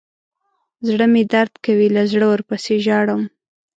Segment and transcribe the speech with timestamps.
[0.87, 3.21] زړه مې درد کوي له زړه ورپسې ژاړم.